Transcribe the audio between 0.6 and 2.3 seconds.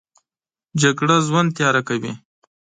جګړه ژوند تیاره کوي